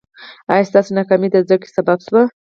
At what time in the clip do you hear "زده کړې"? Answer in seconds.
1.45-1.69